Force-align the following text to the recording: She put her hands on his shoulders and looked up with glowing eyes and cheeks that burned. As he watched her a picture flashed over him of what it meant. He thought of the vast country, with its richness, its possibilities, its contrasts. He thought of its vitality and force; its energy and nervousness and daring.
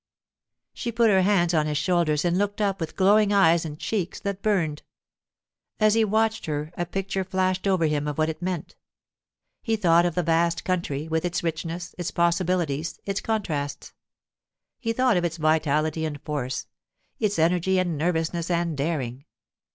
She 0.73 0.91
put 0.91 1.11
her 1.11 1.21
hands 1.21 1.53
on 1.53 1.67
his 1.67 1.77
shoulders 1.77 2.25
and 2.25 2.35
looked 2.35 2.59
up 2.59 2.79
with 2.79 2.95
glowing 2.95 3.31
eyes 3.31 3.65
and 3.65 3.77
cheeks 3.77 4.19
that 4.21 4.41
burned. 4.41 4.81
As 5.79 5.93
he 5.93 6.03
watched 6.03 6.47
her 6.47 6.71
a 6.75 6.87
picture 6.87 7.23
flashed 7.23 7.67
over 7.67 7.85
him 7.85 8.07
of 8.07 8.17
what 8.17 8.27
it 8.27 8.41
meant. 8.41 8.75
He 9.61 9.75
thought 9.75 10.07
of 10.07 10.15
the 10.15 10.23
vast 10.23 10.63
country, 10.63 11.07
with 11.07 11.23
its 11.23 11.43
richness, 11.43 11.93
its 11.99 12.09
possibilities, 12.09 12.99
its 13.05 13.21
contrasts. 13.21 13.93
He 14.79 14.91
thought 14.91 15.17
of 15.17 15.23
its 15.23 15.37
vitality 15.37 16.03
and 16.03 16.19
force; 16.23 16.65
its 17.19 17.37
energy 17.37 17.77
and 17.77 17.95
nervousness 17.95 18.49
and 18.49 18.75
daring. 18.75 19.25